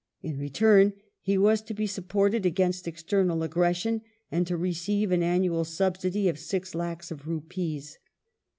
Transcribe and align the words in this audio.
In 0.23 0.39
return 0.39 0.93
he 1.21 1.37
was 1.37 1.61
to 1.61 1.75
be 1.75 1.85
supported 1.85 2.43
against 2.43 2.87
external 2.87 3.43
aggression 3.43 4.01
and 4.31 4.47
to 4.47 4.57
receive 4.57 5.11
an 5.11 5.21
annual 5.21 5.63
subsidy 5.63 6.27
of 6.27 6.39
six 6.39 6.73
lacs 6.73 7.11
of 7.11 7.27
rupees. 7.27 7.99